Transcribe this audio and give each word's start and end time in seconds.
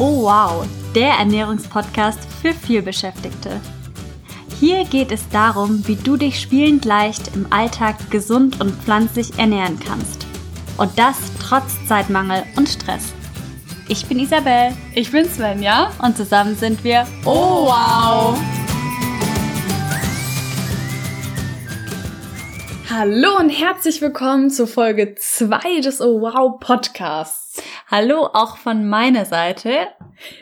Oh 0.00 0.22
wow, 0.22 0.64
der 0.94 1.14
Ernährungspodcast 1.14 2.20
für 2.40 2.54
vielbeschäftigte. 2.54 3.60
Hier 4.60 4.84
geht 4.84 5.10
es 5.10 5.28
darum, 5.30 5.88
wie 5.88 5.96
du 5.96 6.16
dich 6.16 6.40
spielend 6.40 6.84
leicht 6.84 7.34
im 7.34 7.52
Alltag 7.52 7.96
gesund 8.08 8.60
und 8.60 8.80
pflanzlich 8.80 9.36
ernähren 9.40 9.80
kannst. 9.80 10.24
Und 10.76 10.96
das 10.96 11.16
trotz 11.40 11.84
Zeitmangel 11.88 12.44
und 12.56 12.68
Stress. 12.68 13.12
Ich 13.88 14.06
bin 14.06 14.20
Isabel. 14.20 14.72
Ich 14.94 15.10
bin 15.10 15.28
Svenja. 15.28 15.90
Und 16.00 16.16
zusammen 16.16 16.54
sind 16.54 16.84
wir 16.84 17.04
Oh 17.24 17.66
wow! 17.66 18.38
Hallo 22.88 23.36
und 23.40 23.50
herzlich 23.50 24.00
willkommen 24.00 24.50
zu 24.50 24.68
Folge 24.68 25.16
2 25.16 25.80
des 25.80 26.00
Oh 26.00 26.20
Wow 26.20 26.60
Podcasts. 26.60 27.47
Hallo 27.90 28.28
auch 28.34 28.58
von 28.58 28.86
meiner 28.86 29.24
Seite. 29.24 29.70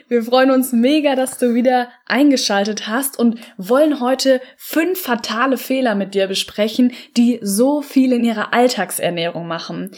Wir 0.09 0.21
freuen 0.21 0.51
uns 0.51 0.73
mega, 0.73 1.15
dass 1.15 1.37
du 1.37 1.53
wieder 1.53 1.87
eingeschaltet 2.05 2.89
hast 2.89 3.17
und 3.17 3.39
wollen 3.55 4.01
heute 4.01 4.41
fünf 4.57 4.99
fatale 4.99 5.55
Fehler 5.55 5.95
mit 5.95 6.13
dir 6.13 6.27
besprechen, 6.27 6.91
die 7.15 7.39
so 7.41 7.81
viel 7.81 8.11
in 8.11 8.25
ihrer 8.25 8.53
Alltagsernährung 8.53 9.47
machen. 9.47 9.91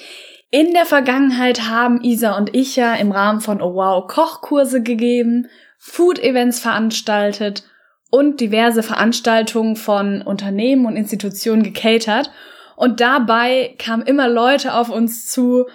In 0.52 0.76
der 0.76 0.85
Vergangenheit 0.85 1.67
haben 1.67 2.04
Isa 2.04 2.38
und 2.38 2.55
ich 2.55 2.76
ja 2.76 2.93
im 2.93 3.12
Rahmen 3.12 3.41
von 3.41 3.63
Oh 3.63 3.73
Wow 3.73 4.05
Kochkurse 4.05 4.84
gegeben, 4.84 5.48
Food-Events 5.79 6.59
veranstaltet 6.59 7.63
und 8.12 8.41
diverse 8.41 8.84
Veranstaltungen 8.84 9.76
von 9.76 10.21
Unternehmen 10.21 10.85
und 10.85 10.95
Institutionen 10.95 11.63
gecatert. 11.63 12.29
Und 12.76 12.99
dabei 12.99 13.73
kamen 13.79 14.04
immer 14.04 14.29
Leute 14.29 14.76
auf 14.76 14.90
uns 14.90 15.27
zu 15.27 15.66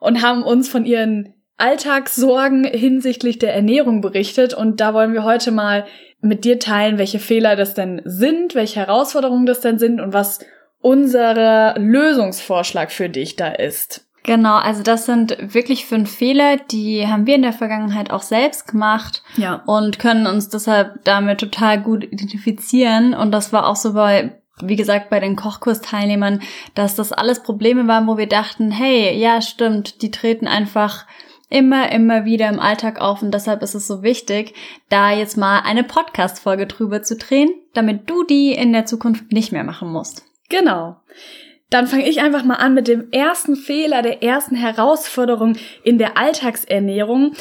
und 0.00 0.22
haben 0.22 0.42
uns 0.42 0.68
von 0.68 0.84
ihren 0.84 1.34
Alltagssorgen 1.56 2.64
hinsichtlich 2.64 3.38
der 3.38 3.54
Ernährung 3.54 4.00
berichtet. 4.00 4.54
Und 4.54 4.80
da 4.80 4.94
wollen 4.94 5.12
wir 5.12 5.24
heute 5.24 5.50
mal 5.52 5.84
mit 6.20 6.44
dir 6.44 6.58
teilen, 6.58 6.98
welche 6.98 7.18
Fehler 7.18 7.54
das 7.56 7.74
denn 7.74 8.00
sind, 8.04 8.54
welche 8.54 8.80
Herausforderungen 8.80 9.46
das 9.46 9.60
denn 9.60 9.78
sind 9.78 10.00
und 10.00 10.12
was 10.12 10.40
unser 10.80 11.74
Lösungsvorschlag 11.78 12.90
für 12.92 13.08
dich 13.08 13.36
da 13.36 13.48
ist. 13.48 14.06
Genau, 14.22 14.56
also 14.56 14.82
das 14.82 15.04
sind 15.04 15.36
wirklich 15.54 15.84
fünf 15.84 16.10
Fehler, 16.10 16.56
die 16.56 17.06
haben 17.06 17.26
wir 17.26 17.34
in 17.34 17.42
der 17.42 17.52
Vergangenheit 17.52 18.10
auch 18.10 18.22
selbst 18.22 18.66
gemacht 18.66 19.22
Ja. 19.36 19.62
und 19.66 19.98
können 19.98 20.26
uns 20.26 20.48
deshalb 20.48 21.04
damit 21.04 21.40
total 21.40 21.80
gut 21.82 22.04
identifizieren. 22.04 23.12
Und 23.12 23.32
das 23.32 23.52
war 23.52 23.66
auch 23.68 23.76
so 23.76 23.92
bei, 23.92 24.40
wie 24.62 24.76
gesagt, 24.76 25.10
bei 25.10 25.20
den 25.20 25.36
Kochkursteilnehmern, 25.36 26.40
dass 26.74 26.94
das 26.94 27.12
alles 27.12 27.42
Probleme 27.42 27.88
waren, 27.88 28.06
wo 28.06 28.16
wir 28.16 28.28
dachten, 28.28 28.70
hey, 28.70 29.16
ja, 29.16 29.40
stimmt, 29.40 30.02
die 30.02 30.10
treten 30.10 30.46
einfach 30.46 31.06
immer, 31.50 31.92
immer 31.92 32.24
wieder 32.24 32.48
im 32.48 32.60
Alltag 32.60 33.00
auf 33.00 33.22
und 33.22 33.32
deshalb 33.32 33.62
ist 33.62 33.74
es 33.74 33.86
so 33.86 34.02
wichtig, 34.02 34.54
da 34.88 35.12
jetzt 35.12 35.36
mal 35.36 35.60
eine 35.60 35.84
Podcast-Folge 35.84 36.66
drüber 36.66 37.02
zu 37.02 37.16
drehen, 37.16 37.50
damit 37.74 38.08
du 38.08 38.24
die 38.24 38.52
in 38.52 38.72
der 38.72 38.86
Zukunft 38.86 39.32
nicht 39.32 39.52
mehr 39.52 39.64
machen 39.64 39.90
musst. 39.90 40.24
Genau. 40.48 40.96
Dann 41.70 41.86
fange 41.86 42.08
ich 42.08 42.20
einfach 42.20 42.44
mal 42.44 42.56
an 42.56 42.74
mit 42.74 42.88
dem 42.88 43.10
ersten 43.10 43.56
Fehler, 43.56 44.02
der 44.02 44.22
ersten 44.22 44.54
Herausforderung 44.54 45.56
in 45.82 45.98
der 45.98 46.16
Alltagsernährung 46.16 47.32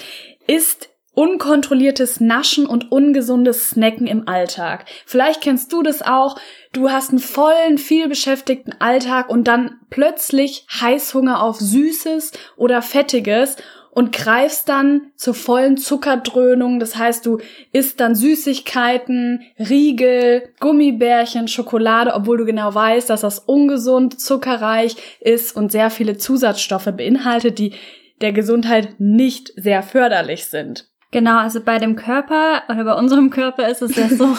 ist 0.48 0.89
unkontrolliertes 1.14 2.19
Naschen 2.19 2.66
und 2.66 2.92
ungesundes 2.92 3.69
Snacken 3.69 4.08
im 4.08 4.28
Alltag. 4.28 4.86
Vielleicht 5.06 5.42
kennst 5.42 5.72
du 5.72 5.83
das 5.83 6.02
auch. 6.02 6.38
Du 6.72 6.89
hast 6.89 7.11
einen 7.11 7.20
vollen, 7.20 7.78
viel 7.78 8.08
beschäftigten 8.08 8.73
Alltag 8.80 9.30
und 9.30 9.47
dann 9.47 9.80
plötzlich 9.89 10.66
Heißhunger 10.81 11.42
auf 11.42 11.59
Süßes 11.59 12.31
oder 12.58 12.81
Fettiges 12.81 13.58
und 13.92 14.11
greifst 14.11 14.70
dann 14.70 15.11
zur 15.16 15.36
vollen 15.36 15.78
Zuckerdröhnung. 15.78 16.80
Das 16.80 16.95
heißt, 16.95 17.25
du 17.27 17.38
isst 17.72 18.00
dann 18.00 18.16
Süßigkeiten, 18.16 19.42
Riegel, 19.59 20.50
Gummibärchen, 20.59 21.48
Schokolade, 21.48 22.14
obwohl 22.15 22.38
du 22.38 22.45
genau 22.45 22.73
weißt, 22.73 23.11
dass 23.11 23.21
das 23.21 23.38
ungesund, 23.38 24.20
zuckerreich 24.20 24.95
ist 25.20 25.55
und 25.55 25.71
sehr 25.71 25.92
viele 25.92 26.17
Zusatzstoffe 26.17 26.92
beinhaltet, 26.98 27.59
die 27.59 27.73
der 28.21 28.33
Gesundheit 28.33 28.95
nicht 28.99 29.54
sehr 29.58 29.83
förderlich 29.83 30.45
sind. 30.45 30.89
Genau, 31.14 31.38
also 31.38 31.62
bei 31.62 31.78
dem 31.78 31.96
Körper 31.96 32.64
oder 32.68 32.84
bei 32.84 32.94
unserem 32.96 33.30
Körper 33.30 33.70
ist 33.70 33.84
es 33.84 33.96
ja 33.96 34.10
so, 34.10 34.36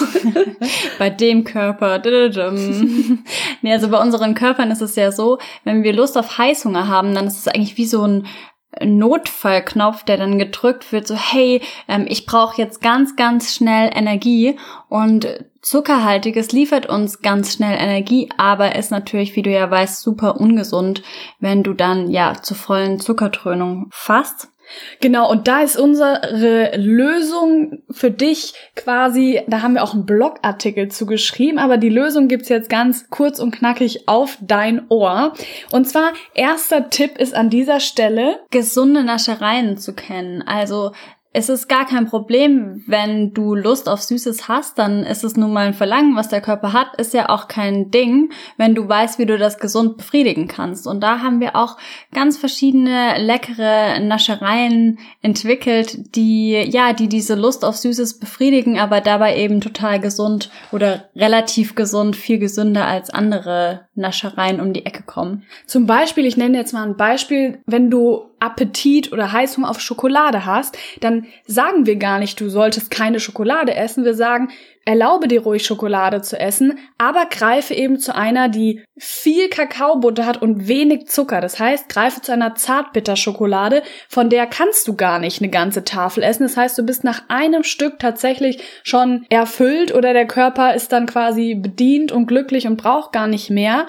bei 0.98 1.08
dem 1.08 1.44
Körper, 1.44 2.00
nee, 3.62 3.72
also 3.72 3.88
bei 3.88 4.02
unseren 4.02 4.34
Körpern 4.34 4.72
ist 4.72 4.82
es 4.82 4.96
ja 4.96 5.12
so, 5.12 5.38
wenn 5.62 5.84
wir 5.84 5.92
Lust 5.92 6.18
auf 6.18 6.36
Heißhunger 6.36 6.88
haben, 6.88 7.14
dann 7.14 7.28
ist 7.28 7.38
es 7.38 7.46
eigentlich 7.46 7.76
wie 7.76 7.86
so 7.86 8.04
ein 8.04 8.26
Notfallknopf, 8.82 10.02
der 10.02 10.16
dann 10.16 10.38
gedrückt 10.38 10.90
wird, 10.92 11.06
so 11.06 11.14
hey, 11.14 11.62
ähm, 11.86 12.06
ich 12.08 12.26
brauche 12.26 12.60
jetzt 12.60 12.80
ganz, 12.80 13.14
ganz 13.16 13.54
schnell 13.54 13.90
Energie. 13.94 14.56
Und 14.88 15.28
Zuckerhaltiges 15.62 16.52
liefert 16.52 16.86
uns 16.86 17.22
ganz 17.22 17.54
schnell 17.54 17.76
Energie, 17.78 18.28
aber 18.36 18.74
ist 18.74 18.90
natürlich, 18.90 19.36
wie 19.36 19.42
du 19.42 19.50
ja 19.50 19.70
weißt, 19.70 20.02
super 20.02 20.40
ungesund, 20.40 21.02
wenn 21.38 21.62
du 21.62 21.72
dann 21.72 22.10
ja 22.10 22.34
zur 22.42 22.56
vollen 22.56 22.98
Zuckerdröhnung 22.98 23.88
fasst. 23.90 24.48
Genau, 25.00 25.30
und 25.30 25.48
da 25.48 25.62
ist 25.62 25.76
unsere 25.76 26.76
Lösung 26.76 27.82
für 27.90 28.10
dich 28.10 28.54
quasi, 28.74 29.42
da 29.46 29.62
haben 29.62 29.74
wir 29.74 29.84
auch 29.84 29.94
einen 29.94 30.06
Blogartikel 30.06 30.88
zu 30.88 31.06
geschrieben, 31.06 31.58
aber 31.58 31.76
die 31.76 31.88
Lösung 31.88 32.28
gibt's 32.28 32.48
jetzt 32.48 32.68
ganz 32.70 33.10
kurz 33.10 33.38
und 33.38 33.50
knackig 33.50 34.08
auf 34.08 34.38
dein 34.40 34.86
Ohr. 34.88 35.34
Und 35.72 35.88
zwar, 35.88 36.12
erster 36.34 36.90
Tipp 36.90 37.18
ist 37.18 37.34
an 37.34 37.50
dieser 37.50 37.80
Stelle, 37.80 38.40
gesunde 38.50 39.04
Naschereien 39.04 39.76
zu 39.76 39.94
kennen. 39.94 40.42
Also 40.42 40.92
es 41.36 41.48
ist 41.48 41.68
gar 41.68 41.84
kein 41.84 42.06
Problem, 42.06 42.84
wenn 42.86 43.34
du 43.34 43.56
Lust 43.56 43.88
auf 43.88 44.00
Süßes 44.00 44.46
hast, 44.46 44.78
dann 44.78 45.02
ist 45.02 45.24
es 45.24 45.36
nun 45.36 45.52
mal 45.52 45.66
ein 45.66 45.74
Verlangen, 45.74 46.14
was 46.14 46.28
der 46.28 46.40
Körper 46.40 46.72
hat, 46.72 46.94
ist 46.96 47.12
ja 47.12 47.28
auch 47.28 47.48
kein 47.48 47.90
Ding, 47.90 48.30
wenn 48.56 48.76
du 48.76 48.88
weißt, 48.88 49.18
wie 49.18 49.26
du 49.26 49.36
das 49.36 49.58
gesund 49.58 49.96
befriedigen 49.96 50.46
kannst. 50.46 50.86
Und 50.86 51.00
da 51.00 51.18
haben 51.18 51.40
wir 51.40 51.56
auch 51.56 51.76
ganz 52.12 52.38
verschiedene 52.38 53.18
leckere 53.18 53.98
Naschereien 53.98 55.00
entwickelt, 55.22 56.14
die, 56.14 56.52
ja, 56.52 56.92
die 56.92 57.08
diese 57.08 57.34
Lust 57.34 57.64
auf 57.64 57.76
Süßes 57.78 58.20
befriedigen, 58.20 58.78
aber 58.78 59.00
dabei 59.00 59.36
eben 59.36 59.60
total 59.60 59.98
gesund 59.98 60.50
oder 60.70 61.08
relativ 61.16 61.74
gesund, 61.74 62.14
viel 62.14 62.38
gesünder 62.38 62.86
als 62.86 63.10
andere 63.10 63.88
Naschereien 63.96 64.60
um 64.60 64.72
die 64.72 64.86
Ecke 64.86 65.02
kommen. 65.02 65.42
zum 65.66 65.86
Beispiel, 65.86 66.26
ich 66.26 66.36
nenne 66.36 66.58
jetzt 66.58 66.72
mal 66.72 66.86
ein 66.86 66.96
Beispiel, 66.96 67.58
wenn 67.66 67.90
du 67.90 68.30
Appetit 68.44 69.12
oder 69.12 69.32
Heißhunger 69.32 69.70
auf 69.70 69.80
Schokolade 69.80 70.44
hast, 70.44 70.76
dann 71.00 71.26
sagen 71.46 71.86
wir 71.86 71.96
gar 71.96 72.18
nicht, 72.18 72.40
du 72.40 72.48
solltest 72.48 72.90
keine 72.90 73.20
Schokolade 73.20 73.74
essen. 73.74 74.04
Wir 74.04 74.14
sagen, 74.14 74.50
erlaube 74.84 75.28
dir 75.28 75.42
ruhig 75.42 75.64
Schokolade 75.64 76.20
zu 76.20 76.38
essen, 76.38 76.78
aber 76.98 77.26
greife 77.30 77.74
eben 77.74 77.98
zu 77.98 78.14
einer, 78.14 78.48
die 78.48 78.82
viel 78.98 79.48
Kakaobutter 79.48 80.26
hat 80.26 80.42
und 80.42 80.68
wenig 80.68 81.06
Zucker. 81.06 81.40
Das 81.40 81.58
heißt, 81.58 81.88
greife 81.88 82.20
zu 82.20 82.32
einer 82.32 82.54
Zartbitterschokolade, 82.54 83.82
von 84.08 84.28
der 84.28 84.46
kannst 84.46 84.86
du 84.86 84.94
gar 84.94 85.18
nicht 85.18 85.40
eine 85.40 85.50
ganze 85.50 85.84
Tafel 85.84 86.22
essen. 86.22 86.42
Das 86.42 86.56
heißt, 86.56 86.76
du 86.76 86.82
bist 86.82 87.02
nach 87.02 87.22
einem 87.28 87.64
Stück 87.64 87.98
tatsächlich 87.98 88.62
schon 88.82 89.24
erfüllt 89.30 89.94
oder 89.94 90.12
der 90.12 90.26
Körper 90.26 90.74
ist 90.74 90.92
dann 90.92 91.06
quasi 91.06 91.54
bedient 91.54 92.12
und 92.12 92.26
glücklich 92.26 92.66
und 92.66 92.76
braucht 92.76 93.12
gar 93.12 93.26
nicht 93.26 93.50
mehr. 93.50 93.86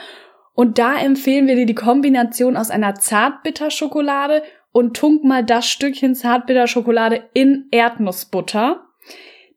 Und 0.56 0.80
da 0.80 0.98
empfehlen 0.98 1.48
wir 1.48 1.56
dir 1.56 1.66
die 1.66 1.76
Kombination 1.76 2.58
aus 2.58 2.72
einer 2.72 2.96
Zartbitterschokolade 2.96 4.42
und 4.72 4.96
tunk 4.96 5.24
mal 5.24 5.44
das 5.44 5.68
Stückchen 5.68 6.16
Zartbitterschokolade 6.16 7.30
in 7.34 7.68
Erdnussbutter. 7.72 8.85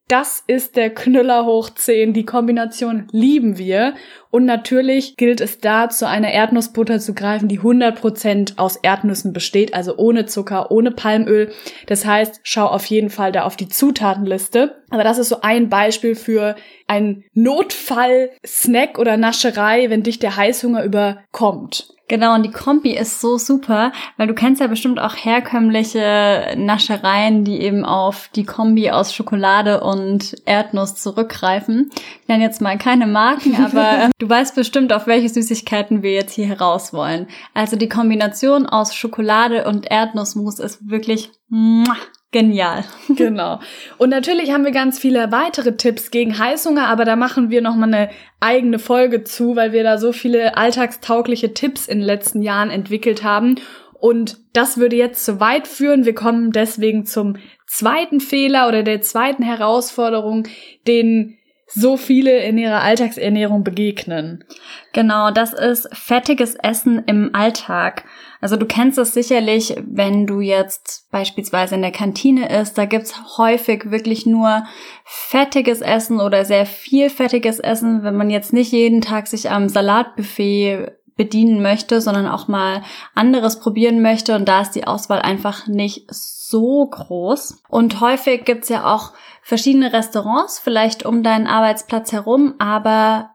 Das 0.08 0.42
ist 0.46 0.76
der 0.76 0.88
Knüller 0.88 1.44
hoch 1.44 1.68
10. 1.68 2.14
Die 2.14 2.24
Kombination 2.24 3.08
lieben 3.12 3.58
wir. 3.58 3.94
Und 4.30 4.46
natürlich 4.46 5.16
gilt 5.16 5.42
es 5.42 5.58
da, 5.58 5.90
zu 5.90 6.08
einer 6.08 6.32
Erdnussbutter 6.32 6.98
zu 6.98 7.12
greifen, 7.14 7.46
die 7.46 7.60
100% 7.60 8.56
aus 8.56 8.76
Erdnüssen 8.76 9.34
besteht, 9.34 9.74
also 9.74 9.96
ohne 9.98 10.24
Zucker, 10.24 10.70
ohne 10.70 10.92
Palmöl. 10.92 11.52
Das 11.86 12.06
heißt, 12.06 12.40
schau 12.42 12.66
auf 12.66 12.86
jeden 12.86 13.10
Fall 13.10 13.32
da 13.32 13.42
auf 13.42 13.56
die 13.56 13.68
Zutatenliste. 13.68 14.82
Aber 14.88 15.04
das 15.04 15.18
ist 15.18 15.28
so 15.28 15.42
ein 15.42 15.68
Beispiel 15.68 16.14
für 16.14 16.56
ein 16.86 17.24
Notfall-Snack 17.34 18.98
oder 18.98 19.18
Nascherei, 19.18 19.90
wenn 19.90 20.02
dich 20.02 20.18
der 20.18 20.36
Heißhunger 20.36 20.84
überkommt. 20.84 21.97
Genau, 22.08 22.34
und 22.34 22.42
die 22.42 22.50
Kombi 22.50 22.96
ist 22.96 23.20
so 23.20 23.36
super, 23.36 23.92
weil 24.16 24.26
du 24.26 24.34
kennst 24.34 24.62
ja 24.62 24.66
bestimmt 24.66 24.98
auch 24.98 25.14
herkömmliche 25.14 26.54
Naschereien, 26.56 27.44
die 27.44 27.60
eben 27.60 27.84
auf 27.84 28.30
die 28.34 28.44
Kombi 28.44 28.90
aus 28.90 29.14
Schokolade 29.14 29.82
und 29.82 30.34
Erdnuss 30.46 30.94
zurückgreifen. 30.96 31.90
Ich 32.22 32.28
nenne 32.28 32.42
jetzt 32.42 32.62
mal 32.62 32.78
keine 32.78 33.06
Marken, 33.06 33.56
aber 33.64 34.04
ähm, 34.04 34.10
du 34.18 34.28
weißt 34.28 34.54
bestimmt, 34.54 34.92
auf 34.92 35.06
welche 35.06 35.28
Süßigkeiten 35.28 36.02
wir 36.02 36.12
jetzt 36.12 36.32
hier 36.32 36.46
heraus 36.46 36.94
wollen. 36.94 37.28
Also 37.52 37.76
die 37.76 37.90
Kombination 37.90 38.66
aus 38.66 38.94
Schokolade 38.94 39.66
und 39.66 39.90
Erdnussmus 39.90 40.58
ist 40.58 40.88
wirklich 40.88 41.30
genial. 42.30 42.84
Genau. 43.08 43.60
Und 43.96 44.10
natürlich 44.10 44.52
haben 44.52 44.64
wir 44.64 44.72
ganz 44.72 44.98
viele 44.98 45.32
weitere 45.32 45.76
Tipps 45.76 46.10
gegen 46.10 46.38
Heißhunger, 46.38 46.86
aber 46.86 47.04
da 47.04 47.16
machen 47.16 47.50
wir 47.50 47.62
nochmal 47.62 47.92
eine 47.94 48.10
eigene 48.38 48.78
Folge 48.78 49.24
zu, 49.24 49.56
weil 49.56 49.72
wir 49.72 49.82
da 49.82 49.98
so 49.98 50.12
viele 50.12 50.56
alltagstaugliche 50.56 51.54
Tipps 51.54 51.88
in 51.88 51.98
den 51.98 52.06
letzten 52.06 52.42
Jahren 52.42 52.70
entwickelt 52.70 53.24
haben. 53.24 53.56
Und 53.94 54.38
das 54.52 54.78
würde 54.78 54.96
jetzt 54.96 55.24
zu 55.24 55.40
weit 55.40 55.66
führen. 55.66 56.04
Wir 56.04 56.14
kommen 56.14 56.52
deswegen 56.52 57.06
zum 57.06 57.36
zweiten 57.66 58.20
Fehler 58.20 58.68
oder 58.68 58.82
der 58.82 59.00
zweiten 59.00 59.42
Herausforderung, 59.42 60.46
den 60.86 61.37
so 61.68 61.96
viele 61.98 62.38
in 62.44 62.56
ihrer 62.56 62.80
Alltagsernährung 62.80 63.62
begegnen. 63.62 64.44
Genau, 64.94 65.30
das 65.30 65.52
ist 65.52 65.88
fettiges 65.92 66.54
Essen 66.54 67.02
im 67.06 67.34
Alltag. 67.34 68.04
Also 68.40 68.56
du 68.56 68.64
kennst 68.66 68.98
es 68.98 69.12
sicherlich, 69.12 69.76
wenn 69.84 70.26
du 70.26 70.40
jetzt 70.40 71.08
beispielsweise 71.10 71.74
in 71.74 71.82
der 71.82 71.92
Kantine 71.92 72.48
isst, 72.60 72.78
da 72.78 72.86
gibt's 72.86 73.36
häufig 73.36 73.90
wirklich 73.90 74.24
nur 74.24 74.64
fettiges 75.04 75.82
Essen 75.82 76.20
oder 76.20 76.44
sehr 76.44 76.64
viel 76.64 77.10
fettiges 77.10 77.58
Essen, 77.58 78.02
wenn 78.02 78.16
man 78.16 78.30
jetzt 78.30 78.52
nicht 78.52 78.72
jeden 78.72 79.02
Tag 79.02 79.26
sich 79.26 79.50
am 79.50 79.68
Salatbuffet 79.68 80.92
bedienen 81.16 81.60
möchte, 81.60 82.00
sondern 82.00 82.28
auch 82.28 82.48
mal 82.48 82.82
anderes 83.14 83.60
probieren 83.60 84.00
möchte. 84.00 84.36
Und 84.36 84.48
da 84.48 84.62
ist 84.62 84.70
die 84.70 84.86
Auswahl 84.86 85.20
einfach 85.20 85.66
nicht 85.66 86.06
so 86.08 86.86
groß. 86.86 87.62
Und 87.68 88.00
häufig 88.00 88.44
gibt's 88.44 88.70
ja 88.70 88.86
auch 88.86 89.12
verschiedene 89.48 89.94
Restaurants, 89.94 90.58
vielleicht 90.58 91.06
um 91.06 91.22
deinen 91.22 91.46
Arbeitsplatz 91.46 92.12
herum, 92.12 92.56
aber 92.58 93.30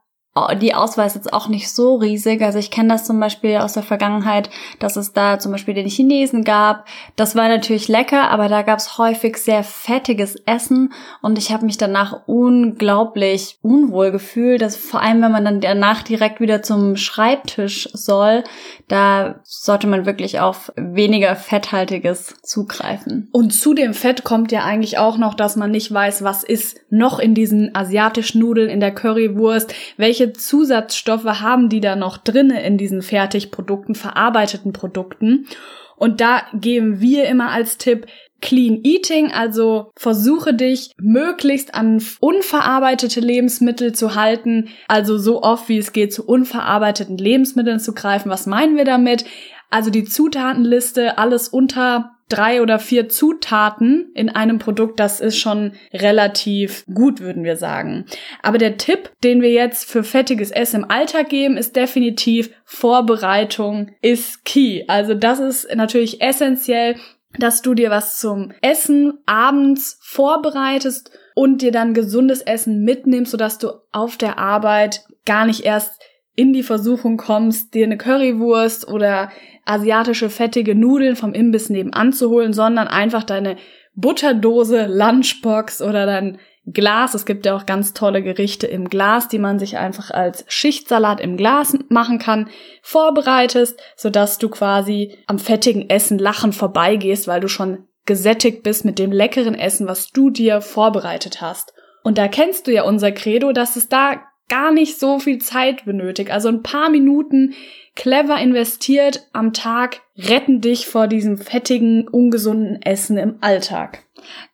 die 0.59 0.74
Auswahl 0.74 1.06
ist 1.06 1.15
jetzt 1.15 1.31
auch 1.31 1.47
nicht 1.47 1.71
so 1.71 1.95
riesig. 1.95 2.41
Also 2.41 2.57
ich 2.57 2.71
kenne 2.71 2.89
das 2.89 3.06
zum 3.06 3.19
Beispiel 3.19 3.57
aus 3.57 3.74
der 3.74 3.83
Vergangenheit, 3.83 4.50
dass 4.80 4.95
es 4.95 5.13
da 5.13 5.38
zum 5.38 5.51
Beispiel 5.51 5.75
den 5.75 5.88
Chinesen 5.88 6.44
gab. 6.44 6.88
Das 7.15 7.35
war 7.35 7.47
natürlich 7.47 7.88
lecker, 7.88 8.31
aber 8.31 8.50
da 8.50 8.63
gab 8.63 8.80
es 8.80 8.97
häufig 8.97 9.38
sehr 9.38 9.63
fettiges 9.63 10.35
Essen 10.47 10.91
und 11.21 11.38
ich 11.38 11.51
habe 11.51 11.65
mich 11.65 11.77
danach 11.77 12.21
unglaublich 12.25 13.59
unwohl 13.62 14.12
gefühlt. 14.12 14.62
Dass 14.62 14.75
vor 14.75 15.01
allem, 15.01 15.21
wenn 15.21 15.31
man 15.31 15.45
dann 15.45 15.62
danach 15.62 16.01
direkt 16.01 16.39
wieder 16.39 16.63
zum 16.63 16.95
Schreibtisch 16.95 17.89
soll, 17.94 18.44
da 18.88 19.39
sollte 19.44 19.86
man 19.86 20.07
wirklich 20.07 20.39
auf 20.39 20.71
weniger 20.75 21.36
fetthaltiges 21.36 22.41
zugreifen. 22.41 23.29
Und 23.31 23.53
zu 23.53 23.75
dem 23.75 23.94
Fett 23.94 24.24
kommt 24.24 24.51
ja 24.51 24.63
eigentlich 24.63 24.97
auch 24.97 25.18
noch, 25.18 25.36
dass 25.36 25.56
man 25.56 25.69
nicht 25.69 25.94
weiß, 25.94 26.24
was 26.24 26.44
ist 26.44 26.79
noch 26.89 27.19
in 27.19 27.36
diesen 27.36 27.75
asiatischen 27.75 28.39
Nudeln, 28.39 28.69
in 28.69 28.79
der 28.79 28.94
Currywurst, 28.94 29.74
welche 29.97 30.23
welche 30.24 30.34
Zusatzstoffe 30.34 31.25
haben 31.25 31.70
die 31.70 31.81
da 31.81 31.96
noch 31.96 32.18
drinne 32.18 32.64
in 32.64 32.78
diesen 32.78 33.02
Fertigprodukten, 33.02 33.96
verarbeiteten 33.96 34.74
Produkten. 34.74 35.48
Und 35.96 36.22
da 36.22 36.44
geben 36.54 37.02
wir 37.02 37.25
immer 37.25 37.52
als 37.52 37.78
Tipp 37.78 38.08
Clean 38.42 38.81
Eating, 38.84 39.31
also 39.31 39.92
versuche 39.96 40.54
dich 40.54 40.92
möglichst 40.98 41.75
an 41.75 42.04
unverarbeitete 42.20 43.22
Lebensmittel 43.22 43.94
zu 43.94 44.16
halten, 44.16 44.68
also 44.90 45.18
so 45.18 45.42
oft 45.44 45.70
wie 45.70 45.78
es 45.78 45.94
geht 45.94 46.14
zu 46.14 46.25
unverarbeiteten 46.25 47.18
Lebensmitteln 47.18 47.80
zu 47.80 47.94
greifen. 47.94 48.30
Was 48.30 48.46
meinen 48.46 48.75
wir 48.75 48.84
damit? 48.84 49.24
Also 49.70 49.92
die 49.92 50.04
Zutatenliste, 50.04 51.18
alles 51.18 51.48
unter 51.48 52.16
drei 52.33 52.62
oder 52.62 52.80
vier 52.80 53.09
Zutaten 53.09 54.12
in 54.15 54.30
einem 54.30 54.57
Produkt, 54.57 55.00
das 55.00 55.19
ist 55.19 55.38
schon 55.38 55.74
relativ 55.94 56.83
gut, 56.91 57.19
würden 57.19 57.44
wir 57.44 57.57
sagen. 57.57 58.06
Aber 58.41 58.57
der 58.57 58.77
Tipp, 58.77 59.12
den 59.24 59.41
wir 59.41 59.51
jetzt 59.51 59.89
für 59.89 60.03
fettiges 60.03 60.51
Essen 60.51 60.83
im 60.83 60.91
Alltag 60.91 61.30
geben, 61.30 61.57
ist 61.57 61.75
definitiv 61.75 62.50
Vorbereitung 62.65 63.91
ist 64.01 64.45
key. 64.45 64.83
Also 64.88 65.13
das 65.13 65.39
ist 65.39 65.75
natürlich 65.75 66.21
essentiell, 66.21 66.95
dass 67.38 67.62
du 67.62 67.74
dir 67.74 67.89
was 67.89 68.19
zum 68.19 68.51
Essen 68.62 69.19
abends 69.25 70.00
vorbereitest 70.01 71.12
und 71.36 71.62
dir 71.62 71.71
dann 71.71 71.94
gesundes 71.94 72.41
Essen 72.41 72.83
mitnimmst, 72.83 73.31
sodass 73.31 73.57
du 73.57 73.69
auf 73.91 74.18
der 74.18 74.38
Arbeit 74.38 75.06
gar 75.25 75.45
nicht 75.45 75.62
erst 75.62 76.01
in 76.36 76.53
die 76.53 76.63
Versuchung 76.63 77.18
kommst, 77.18 77.74
dir 77.74 77.86
eine 77.86 77.97
Currywurst 77.97 78.88
oder 78.88 79.31
asiatische 79.65 80.30
fettige 80.30 80.75
Nudeln 80.75 81.15
vom 81.15 81.33
Imbiss 81.33 81.69
nebenan 81.69 82.13
zu 82.13 82.30
holen, 82.30 82.54
sondern 82.54 82.88
einfach 82.88 83.24
deine 83.24 83.57
Butterdose, 83.95 84.88
Lunchbox 84.88 85.81
oder 85.81 86.06
dein 86.06 86.39
Glas. 86.65 87.13
Es 87.13 87.25
gibt 87.25 87.45
ja 87.45 87.56
auch 87.56 87.65
ganz 87.65 87.94
tolle 87.94 88.24
Gerichte 88.24 88.68
im 88.68 88.89
Glas, 88.89 89.27
die 89.27 89.39
man 89.39 89.60
sich 89.60 89.77
einfach 89.77 90.12
als 90.12 90.45
Schichtsalat 90.48 91.19
im 91.19 91.38
Glas 91.38 91.77
machen 91.89 92.19
kann, 92.19 92.50
vorbereitest, 92.81 93.80
sodass 93.95 94.38
du 94.38 94.50
quasi 94.50 95.18
am 95.27 95.39
fettigen 95.39 95.89
Essen 95.89 96.18
lachen 96.18 96.54
vorbeigehst, 96.54 97.27
weil 97.27 97.42
du 97.42 97.48
schon 97.48 97.88
gesättigt 98.06 98.63
bist 98.63 98.86
mit 98.86 99.00
dem 99.00 99.12
leckeren 99.12 99.56
Essen, 99.56 99.88
was 99.88 100.12
du 100.12 100.30
dir 100.30 100.62
vorbereitet 100.62 101.42
hast. 101.42 101.74
Und 102.04 102.18
da 102.18 102.27
kennst 102.27 102.68
du 102.68 102.71
ja 102.71 102.83
unser 102.83 103.12
Credo, 103.12 103.54
dass 103.54 103.75
es 103.75 103.88
da 103.88 104.21
gar 104.53 104.71
nicht 104.71 105.00
so 105.00 105.17
viel 105.17 105.39
Zeit 105.39 105.85
benötigt. 105.85 106.29
Also 106.29 106.47
ein 106.47 106.61
paar 106.61 106.91
Minuten 106.91 107.55
clever 107.95 108.38
investiert 108.38 109.27
am 109.33 109.51
Tag 109.51 110.01
retten 110.15 110.61
dich 110.61 110.85
vor 110.85 111.07
diesem 111.07 111.39
fettigen, 111.39 112.07
ungesunden 112.07 112.79
Essen 112.83 113.17
im 113.17 113.38
Alltag. 113.41 114.03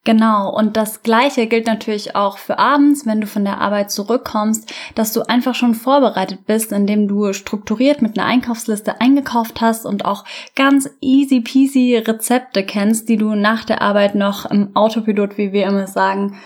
Genau, 0.06 0.56
und 0.56 0.78
das 0.78 1.04
gleiche 1.04 1.48
gilt 1.48 1.68
natürlich 1.68 2.16
auch 2.16 2.38
für 2.38 2.58
abends, 2.58 3.06
wenn 3.06 3.20
du 3.20 3.28
von 3.28 3.44
der 3.44 3.60
Arbeit 3.60 3.92
zurückkommst, 3.92 4.74
dass 4.96 5.12
du 5.12 5.24
einfach 5.24 5.54
schon 5.54 5.76
vorbereitet 5.76 6.46
bist, 6.46 6.72
indem 6.72 7.10
du 7.10 7.34
strukturiert 7.34 8.02
mit 8.02 8.18
einer 8.18 8.28
Einkaufsliste 8.28 9.02
eingekauft 9.02 9.60
hast 9.60 9.86
und 9.86 10.06
auch 10.06 10.24
ganz 10.56 10.90
easy 11.02 11.42
peasy 11.42 11.98
Rezepte 11.98 12.64
kennst, 12.64 13.10
die 13.10 13.18
du 13.18 13.36
nach 13.36 13.66
der 13.66 13.82
Arbeit 13.82 14.16
noch 14.16 14.50
im 14.50 14.78
Autopilot, 14.78 15.38
wie 15.38 15.52
wir 15.52 15.68
immer 15.68 15.88
sagen, 15.88 16.40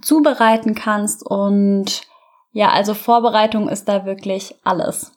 zubereiten 0.00 0.74
kannst 0.74 1.24
und 1.24 2.02
ja, 2.54 2.70
also 2.70 2.94
Vorbereitung 2.94 3.68
ist 3.68 3.86
da 3.86 4.06
wirklich 4.06 4.54
alles. 4.62 5.12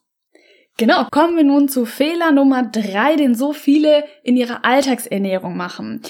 Genau, 0.76 1.06
kommen 1.12 1.38
wir 1.38 1.44
nun 1.44 1.70
zu 1.70 1.86
Fehler 1.86 2.32
Nummer 2.32 2.64
drei, 2.64 3.16
den 3.16 3.36
so 3.36 3.54
viele 3.54 4.04
in 4.24 4.36
ihrer 4.36 4.66
Alltagsernährung 4.66 5.56
machen. 5.56 6.02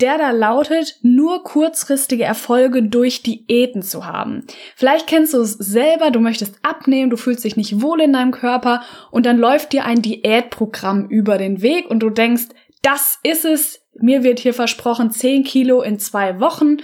Der 0.00 0.16
da 0.16 0.30
lautet, 0.30 0.96
nur 1.02 1.44
kurzfristige 1.44 2.24
Erfolge 2.24 2.82
durch 2.82 3.22
Diäten 3.22 3.82
zu 3.82 4.06
haben. 4.06 4.46
Vielleicht 4.74 5.06
kennst 5.06 5.34
du 5.34 5.42
es 5.42 5.52
selber, 5.52 6.10
du 6.10 6.20
möchtest 6.20 6.56
abnehmen, 6.62 7.10
du 7.10 7.18
fühlst 7.18 7.44
dich 7.44 7.56
nicht 7.56 7.82
wohl 7.82 8.00
in 8.00 8.14
deinem 8.14 8.32
Körper 8.32 8.82
und 9.10 9.26
dann 9.26 9.36
läuft 9.36 9.74
dir 9.74 9.84
ein 9.84 10.00
Diätprogramm 10.00 11.06
über 11.08 11.36
den 11.36 11.60
Weg 11.60 11.88
und 11.88 12.00
du 12.00 12.08
denkst, 12.08 12.46
das 12.80 13.18
ist 13.22 13.44
es, 13.44 13.86
mir 13.94 14.24
wird 14.24 14.40
hier 14.40 14.54
versprochen 14.54 15.10
10 15.10 15.44
Kilo 15.44 15.82
in 15.82 15.98
zwei 15.98 16.40
Wochen, 16.40 16.78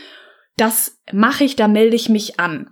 das 0.58 1.00
mache 1.10 1.44
ich, 1.44 1.56
da 1.56 1.68
melde 1.68 1.96
ich 1.96 2.10
mich 2.10 2.38
an. 2.38 2.70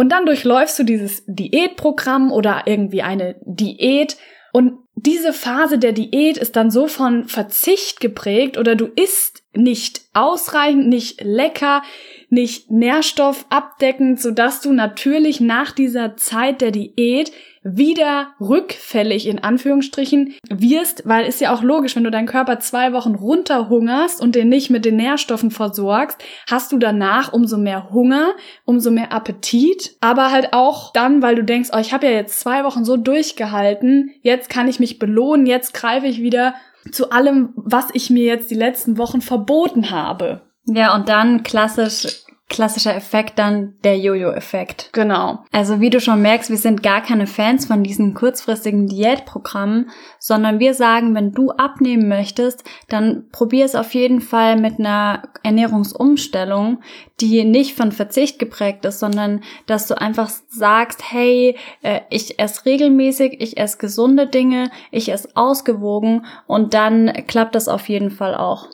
Und 0.00 0.08
dann 0.08 0.24
durchläufst 0.24 0.78
du 0.78 0.84
dieses 0.84 1.24
Diätprogramm 1.26 2.32
oder 2.32 2.62
irgendwie 2.64 3.02
eine 3.02 3.36
Diät. 3.44 4.16
Und 4.50 4.78
diese 4.94 5.34
Phase 5.34 5.78
der 5.78 5.92
Diät 5.92 6.38
ist 6.38 6.56
dann 6.56 6.70
so 6.70 6.86
von 6.86 7.28
Verzicht 7.28 8.00
geprägt 8.00 8.56
oder 8.56 8.76
du 8.76 8.86
isst 8.86 9.39
nicht 9.54 10.02
ausreichend, 10.14 10.88
nicht 10.88 11.22
lecker, 11.22 11.82
nicht 12.28 12.70
nährstoffabdeckend, 12.70 14.20
sodass 14.20 14.60
du 14.60 14.72
natürlich 14.72 15.40
nach 15.40 15.72
dieser 15.72 16.16
Zeit 16.16 16.60
der 16.60 16.70
Diät 16.70 17.32
wieder 17.62 18.28
rückfällig 18.40 19.26
in 19.26 19.38
Anführungsstrichen 19.38 20.34
wirst, 20.48 21.06
weil 21.06 21.26
ist 21.26 21.42
ja 21.42 21.52
auch 21.52 21.62
logisch, 21.62 21.94
wenn 21.94 22.04
du 22.04 22.10
deinen 22.10 22.26
Körper 22.26 22.58
zwei 22.58 22.94
Wochen 22.94 23.14
runterhungerst 23.14 24.22
und 24.22 24.34
den 24.34 24.48
nicht 24.48 24.70
mit 24.70 24.86
den 24.86 24.96
Nährstoffen 24.96 25.50
versorgst, 25.50 26.24
hast 26.48 26.72
du 26.72 26.78
danach 26.78 27.34
umso 27.34 27.58
mehr 27.58 27.90
Hunger, 27.90 28.32
umso 28.64 28.90
mehr 28.90 29.12
Appetit, 29.12 29.96
aber 30.00 30.30
halt 30.30 30.54
auch 30.54 30.92
dann, 30.94 31.20
weil 31.20 31.34
du 31.34 31.44
denkst, 31.44 31.68
oh, 31.74 31.78
ich 31.78 31.92
habe 31.92 32.06
ja 32.06 32.12
jetzt 32.12 32.40
zwei 32.40 32.64
Wochen 32.64 32.86
so 32.86 32.96
durchgehalten, 32.96 34.10
jetzt 34.22 34.48
kann 34.48 34.68
ich 34.68 34.80
mich 34.80 34.98
belohnen, 34.98 35.44
jetzt 35.44 35.74
greife 35.74 36.06
ich 36.06 36.22
wieder 36.22 36.54
zu 36.92 37.10
allem, 37.10 37.52
was 37.56 37.86
ich 37.92 38.10
mir 38.10 38.24
jetzt 38.24 38.50
die 38.50 38.56
letzten 38.56 38.98
Wochen 38.98 39.20
verboten 39.20 39.90
habe. 39.90 40.42
Ja, 40.66 40.94
und 40.94 41.08
dann 41.08 41.42
klassisch 41.42 42.24
klassischer 42.50 42.94
Effekt 42.94 43.38
dann 43.38 43.74
der 43.84 43.96
Jojo-Effekt. 43.96 44.90
Genau. 44.92 45.44
Also 45.52 45.80
wie 45.80 45.88
du 45.88 46.00
schon 46.00 46.20
merkst, 46.20 46.50
wir 46.50 46.58
sind 46.58 46.82
gar 46.82 47.00
keine 47.00 47.26
Fans 47.26 47.66
von 47.66 47.82
diesen 47.82 48.12
kurzfristigen 48.12 48.88
Diätprogrammen, 48.88 49.90
sondern 50.18 50.58
wir 50.58 50.74
sagen, 50.74 51.14
wenn 51.14 51.32
du 51.32 51.52
abnehmen 51.52 52.08
möchtest, 52.08 52.64
dann 52.88 53.28
probier 53.30 53.64
es 53.64 53.76
auf 53.76 53.94
jeden 53.94 54.20
Fall 54.20 54.56
mit 54.56 54.78
einer 54.78 55.22
Ernährungsumstellung, 55.44 56.80
die 57.20 57.44
nicht 57.44 57.76
von 57.76 57.92
Verzicht 57.92 58.38
geprägt 58.38 58.84
ist, 58.84 58.98
sondern 58.98 59.42
dass 59.66 59.86
du 59.86 59.98
einfach 59.98 60.28
sagst, 60.48 61.02
hey, 61.10 61.56
äh, 61.82 62.00
ich 62.10 62.40
esse 62.40 62.66
regelmäßig, 62.66 63.40
ich 63.40 63.58
esse 63.58 63.78
gesunde 63.78 64.26
Dinge, 64.26 64.70
ich 64.90 65.10
esse 65.12 65.28
ausgewogen 65.34 66.26
und 66.48 66.74
dann 66.74 67.12
klappt 67.28 67.54
das 67.54 67.68
auf 67.68 67.88
jeden 67.88 68.10
Fall 68.10 68.34
auch. 68.34 68.66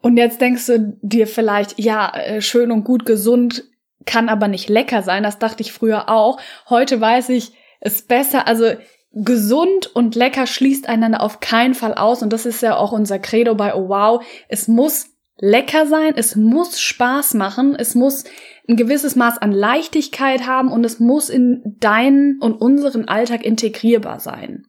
Und 0.00 0.16
jetzt 0.16 0.40
denkst 0.40 0.66
du 0.66 0.96
dir 1.02 1.26
vielleicht, 1.26 1.78
ja, 1.78 2.14
äh, 2.14 2.40
schön 2.40 2.70
und 2.70 2.84
gut 2.84 3.04
gesund 3.04 3.64
kann 4.06 4.28
aber 4.28 4.48
nicht 4.48 4.68
lecker 4.68 5.02
sein. 5.02 5.22
Das 5.22 5.38
dachte 5.38 5.62
ich 5.62 5.72
früher 5.72 6.08
auch. 6.08 6.40
Heute 6.68 7.00
weiß 7.00 7.28
ich, 7.30 7.52
es 7.80 8.02
besser. 8.02 8.46
Also 8.46 8.72
gesund 9.12 9.94
und 9.94 10.14
lecker 10.14 10.46
schließt 10.46 10.88
einander 10.88 11.22
auf 11.22 11.40
keinen 11.40 11.74
Fall 11.74 11.94
aus. 11.94 12.22
Und 12.22 12.32
das 12.32 12.46
ist 12.46 12.62
ja 12.62 12.76
auch 12.76 12.92
unser 12.92 13.18
Credo 13.18 13.54
bei 13.54 13.74
Oh 13.74 13.88
Wow. 13.88 14.24
Es 14.48 14.68
muss 14.68 15.10
lecker 15.40 15.86
sein, 15.86 16.14
es 16.16 16.36
muss 16.36 16.80
Spaß 16.80 17.34
machen, 17.34 17.76
es 17.76 17.94
muss 17.94 18.24
ein 18.68 18.76
gewisses 18.76 19.14
Maß 19.16 19.38
an 19.38 19.52
Leichtigkeit 19.52 20.46
haben 20.46 20.70
und 20.72 20.84
es 20.84 20.98
muss 20.98 21.28
in 21.28 21.76
deinen 21.80 22.40
und 22.40 22.54
unseren 22.54 23.08
Alltag 23.08 23.44
integrierbar 23.44 24.20
sein. 24.20 24.66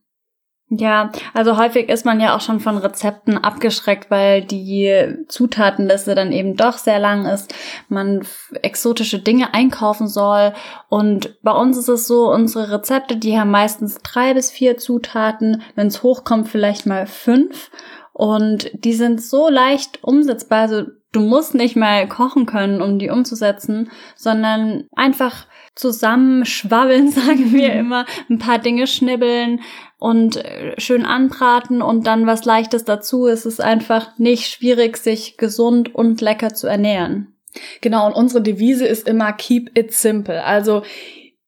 Ja, 0.71 1.11
also 1.33 1.57
häufig 1.57 1.89
ist 1.89 2.05
man 2.05 2.19
ja 2.19 2.35
auch 2.35 2.41
schon 2.41 2.59
von 2.59 2.77
Rezepten 2.77 3.39
abgeschreckt, 3.39 4.11
weil 4.11 4.43
die 4.43 5.15
Zutatenliste 5.27 6.13
dann 6.13 6.31
eben 6.31 6.55
doch 6.55 6.77
sehr 6.77 6.99
lang 6.99 7.25
ist, 7.25 7.55
man 7.87 8.23
exotische 8.61 9.17
Dinge 9.17 9.55
einkaufen 9.55 10.07
soll. 10.07 10.53
Und 10.87 11.41
bei 11.41 11.51
uns 11.51 11.75
ist 11.75 11.89
es 11.89 12.05
so, 12.05 12.31
unsere 12.31 12.71
Rezepte, 12.71 13.17
die 13.17 13.39
haben 13.39 13.49
meistens 13.49 13.97
drei 14.03 14.35
bis 14.35 14.51
vier 14.51 14.77
Zutaten, 14.77 15.63
wenn 15.73 15.87
es 15.87 16.03
hochkommt, 16.03 16.47
vielleicht 16.47 16.85
mal 16.85 17.07
fünf. 17.07 17.71
Und 18.13 18.69
die 18.73 18.93
sind 18.93 19.23
so 19.23 19.49
leicht 19.49 20.03
umsetzbar. 20.03 20.59
Also 20.59 20.83
du 21.11 21.21
musst 21.21 21.55
nicht 21.55 21.77
mal 21.77 22.07
kochen 22.07 22.45
können, 22.45 22.81
um 22.81 22.99
die 22.99 23.09
umzusetzen, 23.09 23.89
sondern 24.15 24.83
einfach 24.95 25.47
zusammenschwabbeln, 25.75 27.07
sagen 27.11 27.53
wir 27.53 27.73
mhm. 27.73 27.79
immer, 27.79 28.05
ein 28.29 28.37
paar 28.37 28.59
Dinge 28.59 28.85
schnibbeln 28.85 29.61
und 29.99 30.37
äh, 30.37 30.79
schön 30.79 31.05
anbraten 31.05 31.81
und 31.81 32.07
dann 32.07 32.25
was 32.25 32.45
Leichtes 32.45 32.85
dazu. 32.85 33.27
Es 33.27 33.45
ist 33.45 33.61
einfach 33.61 34.17
nicht 34.17 34.47
schwierig, 34.47 34.97
sich 34.97 35.37
gesund 35.37 35.93
und 35.93 36.21
lecker 36.21 36.53
zu 36.53 36.67
ernähren. 36.67 37.35
Genau, 37.81 38.07
und 38.07 38.13
unsere 38.13 38.41
Devise 38.41 38.85
ist 38.85 39.07
immer 39.07 39.33
keep 39.33 39.77
it 39.77 39.93
simple. 39.93 40.43
Also 40.43 40.83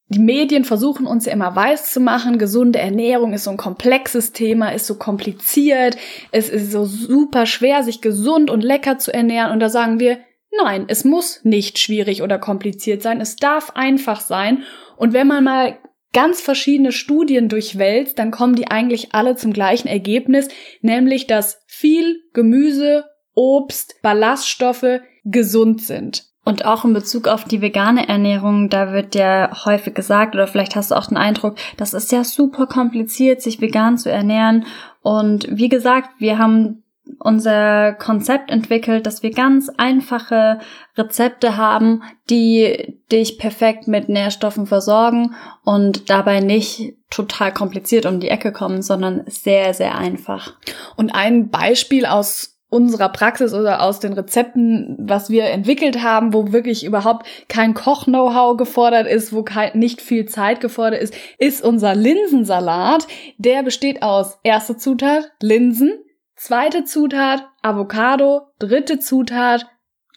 die 0.10 0.20
Medien 0.20 0.66
versuchen 0.66 1.08
uns 1.08 1.26
ja 1.26 1.32
immer 1.32 1.56
weiß 1.56 1.94
zu 1.94 2.02
machen, 2.02 2.38
gesunde 2.38 2.80
Ernährung 2.80 3.32
ist 3.32 3.46
so 3.46 3.52
ein 3.52 3.58
komplexes 3.58 4.34
Thema, 4.34 4.74
ist 4.74 4.86
so 4.86 4.96
kompliziert, 4.96 5.96
es 6.32 6.50
ist 6.50 6.72
so 6.72 6.84
super 6.84 7.46
schwer, 7.46 7.84
sich 7.84 8.02
gesund 8.02 8.50
und 8.50 8.62
lecker 8.62 8.98
zu 8.98 9.14
ernähren. 9.14 9.54
Und 9.54 9.62
da 9.62 9.70
sagen 9.70 10.02
wir, 10.02 10.18
nein, 10.62 10.86
es 10.90 11.06
muss 11.06 11.40
nicht 11.44 11.80
schwierig 11.80 12.22
oder 12.22 12.40
kompliziert 12.40 13.02
sein, 13.02 13.22
es 13.22 13.38
darf 13.38 13.72
einfach 13.76 14.20
sein. 14.20 14.64
Und 14.98 15.14
wenn 15.14 15.28
man 15.28 15.46
mal 15.46 15.78
ganz 16.14 16.42
verschiedene 16.42 16.92
Studien 16.92 17.50
durchwälzt, 17.50 18.20
dann 18.20 18.32
kommen 18.32 18.56
die 18.56 18.68
eigentlich 18.68 19.14
alle 19.14 19.36
zum 19.36 19.54
gleichen 19.54 19.88
Ergebnis, 19.88 20.50
nämlich 20.82 21.28
dass 21.28 21.62
viel 21.68 22.22
Gemüse, 22.34 23.06
Obst, 23.34 24.02
Ballaststoffe 24.02 25.02
gesund 25.24 25.82
sind. 25.82 26.26
Und 26.44 26.66
auch 26.66 26.86
in 26.86 26.94
Bezug 26.94 27.28
auf 27.28 27.44
die 27.44 27.62
vegane 27.62 28.10
Ernährung, 28.10 28.70
da 28.70 28.92
wird 28.92 29.14
ja 29.14 29.64
häufig 29.64 29.94
gesagt, 29.94 30.34
oder 30.34 30.48
vielleicht 30.48 30.76
hast 30.76 30.90
du 30.90 30.96
auch 30.96 31.06
den 31.06 31.18
Eindruck, 31.18 31.56
das 31.78 31.94
ist 31.94 32.12
ja 32.12 32.24
super 32.24 32.66
kompliziert, 32.66 33.42
sich 33.42 33.62
vegan 33.62 34.00
zu 34.00 34.10
ernähren. 34.10 34.66
Und 35.02 35.48
wie 35.52 35.70
gesagt, 35.70 36.10
wir 36.18 36.40
haben 36.40 36.81
unser 37.20 37.94
Konzept 37.94 38.52
entwickelt, 38.52 39.06
dass 39.06 39.24
wir 39.24 39.32
ganz 39.32 39.70
einfache 39.70 40.60
Rezepte 40.98 41.58
haben, 41.58 42.04
die 42.30 42.98
dich 43.12 43.38
perfekt 43.38 43.88
mit 43.88 44.10
Nährstoffen 44.10 44.66
versorgen 44.66 45.36
und 45.64 46.10
dabei 46.10 46.40
nicht 46.40 46.94
total 47.10 47.54
kompliziert 47.54 48.06
um 48.06 48.20
die 48.20 48.30
Ecke 48.30 48.52
kommen, 48.52 48.82
sondern 48.82 49.24
sehr, 49.28 49.74
sehr 49.74 49.96
einfach. 49.96 50.54
Und 50.96 51.14
ein 51.14 51.50
Beispiel 51.50 52.06
aus 52.06 52.52
unserer 52.72 53.10
Praxis 53.10 53.54
oder 53.54 53.82
aus 53.82 54.00
den 54.00 54.14
Rezepten, 54.14 54.96
was 54.98 55.30
wir 55.30 55.44
entwickelt 55.46 56.02
haben, 56.02 56.34
wo 56.34 56.54
wirklich 56.54 56.86
überhaupt 56.86 57.28
kein 57.50 57.74
Koch-Know-how 57.74 58.56
gefordert 58.56 59.08
ist, 59.08 59.34
wo 59.34 59.44
kein, 59.44 59.78
nicht 59.78 60.02
viel 60.02 60.26
Zeit 60.26 60.62
gefordert 60.62 61.02
ist, 61.02 61.14
ist 61.38 61.62
unser 61.62 61.96
Linsensalat. 61.96 63.08
Der 63.38 63.62
besteht 63.62 64.02
aus 64.02 64.40
erste 64.44 64.78
Zutat 64.78 65.32
Linsen, 65.42 66.00
zweite 66.42 66.86
Zutat 66.86 67.48
Avocado, 67.62 68.48
dritte 68.58 69.00
Zutat 69.00 69.68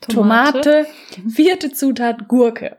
Tomate, 0.00 0.60
Tomate 0.60 0.86
vierte 1.28 1.72
Zutat 1.72 2.28
Gurke. 2.28 2.76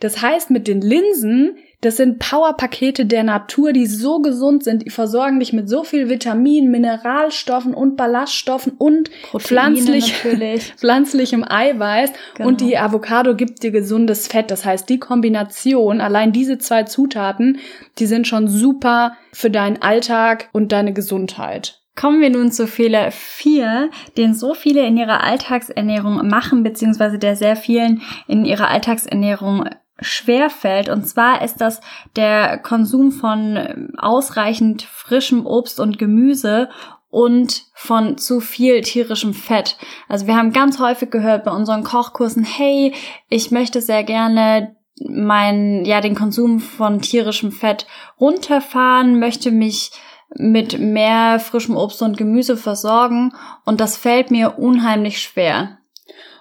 Das 0.00 0.22
heißt, 0.22 0.50
mit 0.50 0.66
den 0.66 0.80
Linsen 0.80 1.56
das 1.82 1.98
sind 1.98 2.18
Powerpakete 2.18 3.04
der 3.04 3.22
Natur, 3.22 3.72
die 3.72 3.86
so 3.86 4.20
gesund 4.20 4.64
sind. 4.64 4.84
Die 4.86 4.90
versorgen 4.90 5.38
dich 5.38 5.52
mit 5.52 5.68
so 5.68 5.84
viel 5.84 6.08
Vitaminen, 6.08 6.70
Mineralstoffen 6.70 7.74
und 7.74 7.96
Ballaststoffen 7.96 8.72
und 8.78 9.10
pflanzlich, 9.38 10.14
pflanzlichem 10.76 11.44
Eiweiß. 11.46 12.10
Genau. 12.34 12.48
Und 12.48 12.62
die 12.62 12.78
Avocado 12.78 13.36
gibt 13.36 13.62
dir 13.62 13.72
gesundes 13.72 14.26
Fett. 14.26 14.50
Das 14.50 14.64
heißt, 14.64 14.88
die 14.88 14.98
Kombination, 14.98 16.00
allein 16.00 16.32
diese 16.32 16.56
zwei 16.58 16.84
Zutaten, 16.84 17.58
die 17.98 18.06
sind 18.06 18.26
schon 18.26 18.48
super 18.48 19.16
für 19.32 19.50
deinen 19.50 19.82
Alltag 19.82 20.48
und 20.52 20.72
deine 20.72 20.94
Gesundheit. 20.94 21.85
Kommen 21.96 22.20
wir 22.20 22.30
nun 22.30 22.52
zu 22.52 22.66
Fehler 22.66 23.10
4, 23.10 23.90
den 24.18 24.34
so 24.34 24.52
viele 24.52 24.86
in 24.86 24.98
ihrer 24.98 25.24
Alltagsernährung 25.24 26.28
machen, 26.28 26.62
beziehungsweise 26.62 27.18
der 27.18 27.36
sehr 27.36 27.56
vielen 27.56 28.02
in 28.28 28.44
ihrer 28.44 28.68
Alltagsernährung 28.68 29.70
schwer 30.00 30.50
fällt. 30.50 30.90
Und 30.90 31.08
zwar 31.08 31.42
ist 31.42 31.56
das 31.56 31.80
der 32.14 32.58
Konsum 32.58 33.12
von 33.12 33.94
ausreichend 33.96 34.82
frischem 34.82 35.46
Obst 35.46 35.80
und 35.80 35.98
Gemüse 35.98 36.68
und 37.08 37.62
von 37.72 38.18
zu 38.18 38.40
viel 38.40 38.82
tierischem 38.82 39.32
Fett. 39.32 39.78
Also 40.06 40.26
wir 40.26 40.36
haben 40.36 40.52
ganz 40.52 40.78
häufig 40.78 41.10
gehört 41.10 41.44
bei 41.44 41.50
unseren 41.50 41.82
Kochkursen, 41.82 42.44
hey, 42.44 42.92
ich 43.30 43.50
möchte 43.50 43.80
sehr 43.80 44.04
gerne 44.04 44.76
mein, 44.98 45.84
ja, 45.86 46.02
den 46.02 46.14
Konsum 46.14 46.60
von 46.60 47.00
tierischem 47.00 47.52
Fett 47.52 47.86
runterfahren, 48.20 49.18
möchte 49.18 49.50
mich 49.50 49.92
mit 50.34 50.78
mehr 50.78 51.38
frischem 51.40 51.76
Obst 51.76 52.02
und 52.02 52.16
Gemüse 52.16 52.56
versorgen 52.56 53.32
und 53.64 53.80
das 53.80 53.96
fällt 53.96 54.30
mir 54.30 54.58
unheimlich 54.58 55.20
schwer. 55.20 55.78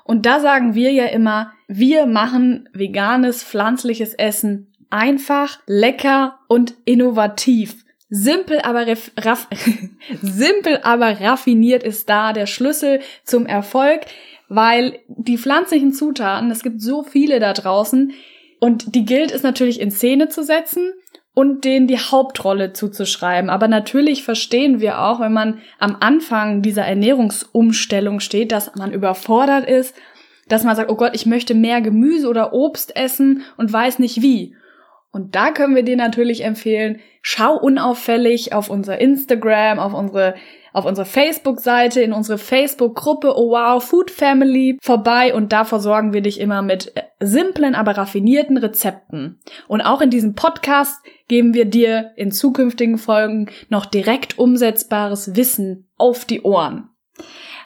Und 0.04 0.26
da 0.26 0.40
sagen 0.40 0.76
wir 0.76 0.92
ja 0.92 1.06
immer, 1.06 1.52
wir 1.68 2.06
machen 2.06 2.70
veganes, 2.74 3.44
pflanzliches 3.44 4.14
Essen 4.14 4.72
einfach, 4.90 5.60
lecker 5.66 6.40
und 6.48 6.76
innovativ. 6.86 7.84
Simpel 8.10 8.60
aber, 8.62 8.86
raff 9.18 9.48
simpel 10.22 10.80
aber 10.84 11.20
raffiniert 11.20 11.84
ist 11.84 12.08
da 12.08 12.34
der 12.34 12.46
Schlüssel 12.46 13.02
zum 13.24 13.48
Erfolg, 13.48 14.02
weil 14.48 15.00
die 15.08 15.40
pflanzlichen 15.40 15.92
Zutaten, 15.92 16.52
es 16.52 16.62
gibt 16.62 16.82
so 16.82 17.04
viele 17.04 17.40
da 17.40 17.54
draußen 17.54 18.14
und 18.60 18.94
die 18.94 19.06
gilt 19.06 19.32
es 19.32 19.42
natürlich 19.42 19.82
in 19.82 19.90
Szene 19.90 20.30
zu 20.30 20.44
setzen 20.44 20.94
und 21.36 21.66
denen 21.66 21.86
die 21.86 22.00
Hauptrolle 22.00 22.74
zuzuschreiben. 22.74 23.52
Aber 23.52 23.68
natürlich 23.68 24.24
verstehen 24.24 24.80
wir 24.80 25.02
auch, 25.02 25.20
wenn 25.20 25.34
man 25.34 25.60
am 25.78 25.98
Anfang 26.00 26.64
dieser 26.64 26.86
Ernährungsumstellung 26.86 28.22
steht, 28.22 28.52
dass 28.52 28.74
man 28.76 28.92
überfordert 28.92 29.70
ist, 29.70 29.96
dass 30.48 30.64
man 30.64 30.76
sagt, 30.76 30.90
oh 30.90 30.96
Gott, 30.96 31.12
ich 31.14 31.26
möchte 31.26 31.54
mehr 31.54 31.82
Gemüse 31.82 32.30
oder 32.30 32.54
Obst 32.54 32.96
essen 32.96 33.44
und 33.58 33.72
weiß 33.72 34.00
nicht 34.00 34.22
wie. 34.22 34.56
Und 35.12 35.36
da 35.36 35.52
können 35.52 35.76
wir 35.76 35.84
dir 35.84 35.98
natürlich 35.98 36.44
empfehlen, 36.44 37.00
schau 37.22 37.56
unauffällig 37.56 38.54
auf 38.54 38.70
unser 38.70 39.00
Instagram, 39.00 39.80
auf 39.80 39.94
unsere 39.94 40.36
auf 40.76 40.86
unsere 40.86 41.06
Facebook-Seite, 41.06 42.02
in 42.02 42.12
unsere 42.12 42.38
Facebook-Gruppe 42.38 43.34
Oh 43.38 43.52
Wow 43.52 43.82
Food 43.82 44.12
Family 44.12 44.78
vorbei 44.82 45.34
und 45.34 45.54
da 45.54 45.64
versorgen 45.64 46.12
wir 46.12 46.22
dich 46.22 46.40
immer 46.40 46.62
mit 46.62 46.96
äh, 46.98 47.04
simplen, 47.22 47.76
aber 47.76 47.98
raffinierten 47.98 48.58
Rezepten. 48.58 49.40
Und 49.70 49.82
auch 49.82 50.02
in 50.02 50.10
diesem 50.10 50.36
Podcast 50.36 51.02
geben 51.30 51.54
wir 51.54 51.64
dir 51.64 52.12
in 52.18 52.32
zukünftigen 52.32 52.98
Folgen 52.98 53.50
noch 53.70 53.86
direkt 53.86 54.38
umsetzbares 54.38 55.38
Wissen 55.38 55.90
auf 55.98 56.26
die 56.26 56.42
Ohren. 56.42 56.90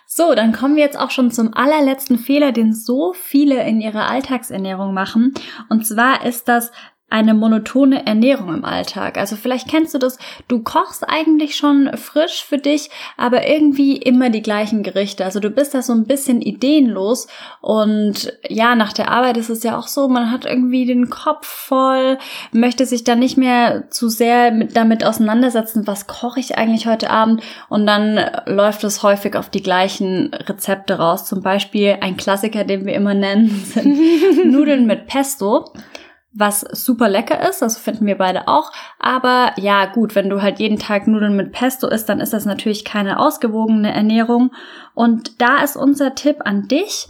So, 0.05 0.35
dann 0.35 0.51
kommen 0.51 0.75
wir 0.75 0.83
jetzt 0.83 0.99
auch 0.99 1.11
schon 1.11 1.31
zum 1.31 1.53
allerletzten 1.53 2.19
Fehler, 2.19 2.51
den 2.51 2.73
so 2.73 3.13
viele 3.13 3.63
in 3.67 3.81
ihrer 3.81 4.07
Alltagsernährung 4.07 4.93
machen. 4.93 5.33
Und 5.69 5.85
zwar 5.85 6.25
ist 6.25 6.47
das 6.47 6.71
eine 7.09 7.33
monotone 7.33 8.05
Ernährung 8.05 8.53
im 8.53 8.65
Alltag. 8.65 9.17
Also 9.17 9.35
vielleicht 9.35 9.67
kennst 9.67 9.93
du 9.93 9.97
das, 9.97 10.17
du 10.47 10.61
kochst 10.61 11.07
eigentlich 11.07 11.55
schon 11.55 11.89
frisch 11.97 12.43
für 12.43 12.57
dich, 12.57 12.89
aber 13.17 13.47
irgendwie 13.47 13.97
immer 13.97 14.29
die 14.29 14.41
gleichen 14.41 14.83
Gerichte. 14.83 15.25
Also 15.25 15.39
du 15.39 15.49
bist 15.49 15.73
da 15.73 15.81
so 15.81 15.93
ein 15.93 16.05
bisschen 16.05 16.41
ideenlos 16.41 17.27
und 17.61 18.33
ja, 18.47 18.75
nach 18.75 18.93
der 18.93 19.11
Arbeit 19.11 19.37
ist 19.37 19.49
es 19.49 19.63
ja 19.63 19.77
auch 19.77 19.87
so, 19.87 20.07
man 20.07 20.31
hat 20.31 20.45
irgendwie 20.45 20.85
den 20.85 21.09
Kopf 21.09 21.47
voll, 21.47 22.17
möchte 22.51 22.85
sich 22.85 23.03
dann 23.03 23.19
nicht 23.19 23.37
mehr 23.37 23.89
zu 23.89 24.09
sehr 24.09 24.51
mit, 24.51 24.75
damit 24.75 25.05
auseinandersetzen, 25.05 25.87
was 25.87 26.07
koche 26.07 26.39
ich 26.39 26.57
eigentlich 26.57 26.87
heute 26.87 27.09
Abend 27.09 27.41
und 27.69 27.85
dann 27.85 28.19
läuft 28.45 28.83
es 28.83 29.03
häufig 29.03 29.35
auf 29.35 29.49
die 29.49 29.63
gleichen 29.63 30.31
Rezepte 30.33 30.95
raus. 30.95 31.25
Zum 31.25 31.41
Beispiel 31.41 31.97
ein 32.01 32.17
Klassiker, 32.17 32.63
den 32.63 32.85
wir 32.85 32.93
immer 32.93 33.13
nennen, 33.13 33.49
sind 33.73 33.99
Nudeln 34.45 34.85
mit 34.85 35.07
Pesto 35.07 35.71
was 36.31 36.61
super 36.61 37.09
lecker 37.09 37.47
ist, 37.49 37.61
das 37.61 37.77
finden 37.77 38.05
wir 38.05 38.17
beide 38.17 38.47
auch. 38.47 38.71
Aber 38.99 39.53
ja, 39.57 39.85
gut, 39.87 40.15
wenn 40.15 40.29
du 40.29 40.41
halt 40.41 40.59
jeden 40.59 40.77
Tag 40.77 41.07
Nudeln 41.07 41.35
mit 41.35 41.51
Pesto 41.51 41.87
isst, 41.87 42.07
dann 42.07 42.19
ist 42.19 42.33
das 42.33 42.45
natürlich 42.45 42.85
keine 42.85 43.19
ausgewogene 43.19 43.91
Ernährung. 43.93 44.51
Und 44.93 45.41
da 45.41 45.63
ist 45.63 45.75
unser 45.75 46.15
Tipp 46.15 46.37
an 46.45 46.67
dich, 46.67 47.07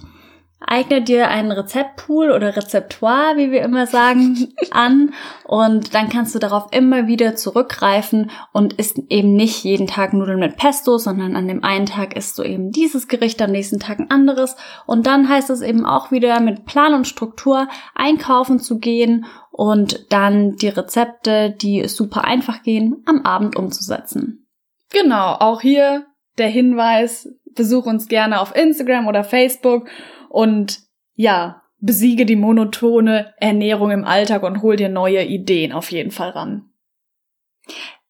Eigne 0.62 1.01
dir 1.01 1.30
einen 1.30 1.51
Rezeptpool 1.51 2.32
oder 2.32 2.56
Rezeptoire, 2.56 3.38
wie 3.38 3.50
wir 3.50 3.62
immer 3.62 3.88
sagen, 3.88 4.50
an 4.72 5.13
und 5.46 5.94
dann 5.96 6.10
kannst 6.10 6.36
du 6.36 6.39
darauf 6.39 6.68
immer 6.72 7.08
wieder 7.08 7.36
zurückgreifen 7.36 8.30
und 8.51 8.74
isst 8.74 9.00
eben 9.10 9.34
nicht 9.36 9.63
jeden 9.63 9.88
Tag 9.88 10.13
Nudeln 10.13 10.39
mit 10.39 10.58
Pesto, 10.58 10.98
sondern 10.98 11.38
an 11.38 11.48
dem 11.48 11.63
einen 11.63 11.86
Tag 11.86 12.16
isst 12.16 12.38
du 12.38 12.44
eben 12.44 12.72
dieses 12.72 13.08
Gericht, 13.08 13.42
am 13.42 13.51
nächsten 13.51 13.80
Tag 13.80 14.00
ein 14.00 14.12
anderes 14.12 14.58
und 14.86 15.08
dann 15.08 15.30
heißt 15.30 15.50
es 15.50 15.62
eben 15.62 15.86
auch 15.86 16.12
wieder 16.12 16.42
mit 16.42 16.66
Plan 16.66 16.94
und 16.94 17.08
Struktur 17.08 17.70
einkaufen 17.96 18.60
zu 18.60 18.80
gehen 18.80 19.25
und 19.51 20.12
dann 20.12 20.58
die 20.58 20.68
Rezepte, 20.68 21.51
die 21.51 21.88
super 21.88 22.25
einfach 22.25 22.63
gehen, 22.63 23.01
am 23.06 23.22
Abend 23.24 23.56
umzusetzen. 23.56 24.48
Genau, 24.92 25.36
auch 25.39 25.62
hier 25.62 26.06
der 26.38 26.48
Hinweis, 26.48 27.30
besuch 27.56 27.86
uns 27.86 28.08
gerne 28.08 28.42
auf 28.42 28.56
Instagram 28.56 29.08
oder 29.08 29.24
Facebook 29.24 29.88
und 30.29 30.79
ja, 31.15 31.63
besiege 31.79 32.25
die 32.25 32.36
monotone 32.36 33.33
Ernährung 33.38 33.91
im 33.91 34.05
Alltag 34.05 34.43
und 34.43 34.62
hol 34.62 34.75
dir 34.75 34.89
neue 34.89 35.24
Ideen 35.24 35.71
auf 35.71 35.91
jeden 35.91 36.12
Fall 36.12 36.29
ran. 36.29 36.69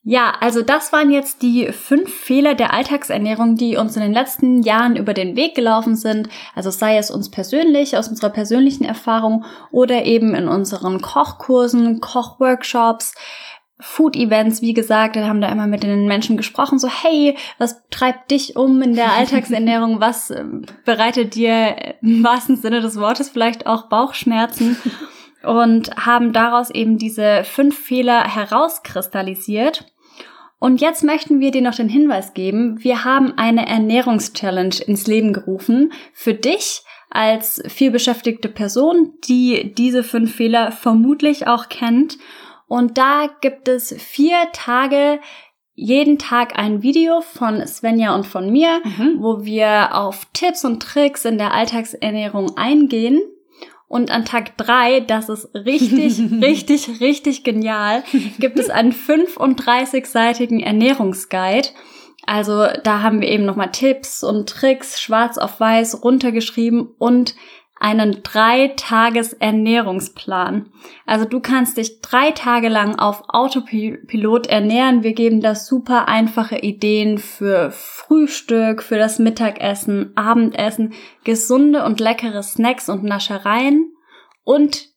Ja, 0.01 0.33
also 0.39 0.61
das 0.61 0.93
waren 0.93 1.11
jetzt 1.11 1.41
die 1.41 1.71
fünf 1.73 2.11
Fehler 2.11 2.55
der 2.55 2.73
Alltagsernährung, 2.73 3.55
die 3.55 3.75
uns 3.75 3.97
in 3.97 4.01
den 4.01 4.13
letzten 4.13 4.63
Jahren 4.63 4.95
über 4.95 5.13
den 5.13 5.35
Weg 5.35 5.55
gelaufen 5.55 5.95
sind. 5.95 6.29
Also 6.55 6.71
sei 6.71 6.97
es 6.97 7.11
uns 7.11 7.29
persönlich, 7.29 7.97
aus 7.97 8.07
unserer 8.07 8.29
persönlichen 8.29 8.85
Erfahrung 8.85 9.43
oder 9.71 10.05
eben 10.05 10.35
in 10.35 10.47
unseren 10.47 11.01
Kochkursen, 11.01 11.99
Kochworkshops. 11.99 13.13
Food-Events, 13.81 14.61
wie 14.61 14.73
gesagt, 14.73 15.15
da 15.15 15.25
haben 15.25 15.39
da 15.39 15.49
immer 15.49 15.65
mit 15.65 15.83
den 15.83 16.05
Menschen 16.05 16.35
gesprochen, 16.35 16.79
so 16.79 16.89
hey, 16.89 17.37
was 17.57 17.81
treibt 17.89 18.29
dich 18.29 18.57
um 18.57 18.81
in 18.81 18.93
der 18.93 19.13
Alltagsernährung, 19.13 19.99
was 20.01 20.29
äh, 20.31 20.43
bereitet 20.83 21.35
dir 21.35 21.95
im 22.01 22.23
wahrsten 22.23 22.57
Sinne 22.57 22.81
des 22.81 22.99
Wortes 22.99 23.29
vielleicht 23.29 23.67
auch 23.67 23.87
Bauchschmerzen? 23.87 24.77
Und 25.41 25.95
haben 25.95 26.33
daraus 26.33 26.69
eben 26.69 26.97
diese 26.97 27.45
fünf 27.45 27.79
Fehler 27.79 28.25
herauskristallisiert. 28.25 29.85
Und 30.59 30.81
jetzt 30.81 31.01
möchten 31.01 31.39
wir 31.39 31.51
dir 31.51 31.61
noch 31.61 31.75
den 31.75 31.87
Hinweis 31.87 32.33
geben, 32.33 32.83
wir 32.83 33.05
haben 33.05 33.37
eine 33.37 33.65
Ernährungschallenge 33.65 34.83
ins 34.85 35.07
Leben 35.07 35.31
gerufen 35.31 35.93
für 36.11 36.33
dich 36.33 36.83
als 37.09 37.63
vielbeschäftigte 37.67 38.49
Person, 38.49 39.13
die 39.29 39.73
diese 39.73 40.03
fünf 40.03 40.35
Fehler 40.35 40.73
vermutlich 40.73 41.47
auch 41.47 41.69
kennt 41.69 42.17
und 42.69 42.97
da 42.97 43.27
gibt 43.41 43.67
es 43.67 43.93
vier 43.97 44.37
Tage 44.53 45.19
jeden 45.73 46.19
Tag 46.19 46.57
ein 46.57 46.83
Video 46.83 47.21
von 47.21 47.65
Svenja 47.65 48.13
und 48.13 48.27
von 48.27 48.51
mir, 48.51 48.81
mhm. 48.83 49.15
wo 49.19 49.43
wir 49.43 49.95
auf 49.95 50.27
Tipps 50.33 50.63
und 50.63 50.81
Tricks 50.81 51.25
in 51.25 51.37
der 51.37 51.53
Alltagsernährung 51.53 52.57
eingehen. 52.57 53.21
Und 53.87 54.11
an 54.11 54.23
Tag 54.23 54.55
drei, 54.57 54.99
das 54.99 55.29
ist 55.29 55.55
richtig, 55.55 56.19
richtig, 56.41 57.01
richtig 57.01 57.43
genial, 57.43 58.03
gibt 58.37 58.59
es 58.59 58.69
einen 58.69 58.91
35-seitigen 59.07 60.59
Ernährungsguide. 60.59 61.69
Also 62.27 62.67
da 62.83 63.01
haben 63.01 63.21
wir 63.21 63.29
eben 63.29 63.45
nochmal 63.45 63.71
Tipps 63.71 64.23
und 64.23 64.47
Tricks 64.47 65.01
schwarz 65.01 65.39
auf 65.39 65.59
weiß 65.59 66.03
runtergeschrieben 66.03 66.87
und 66.99 67.33
einen 67.79 68.23
drei 68.23 68.73
Tages 68.75 69.33
Ernährungsplan. 69.33 70.69
Also 71.05 71.25
du 71.25 71.39
kannst 71.39 71.77
dich 71.77 72.01
drei 72.01 72.31
Tage 72.31 72.67
lang 72.67 72.99
auf 72.99 73.23
Autopilot 73.29 74.47
ernähren. 74.47 75.03
Wir 75.03 75.13
geben 75.13 75.41
da 75.41 75.55
super 75.55 76.07
einfache 76.07 76.57
Ideen 76.57 77.17
für 77.17 77.71
Frühstück, 77.71 78.83
für 78.83 78.97
das 78.97 79.19
Mittagessen, 79.19 80.11
Abendessen, 80.15 80.93
gesunde 81.23 81.85
und 81.85 81.99
leckere 81.99 82.43
Snacks 82.43 82.89
und 82.89 83.03
Naschereien 83.03 83.93
und 84.43 84.89